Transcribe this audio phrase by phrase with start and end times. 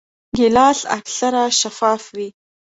[0.37, 2.29] ګیلاس اکثره شفاف وي.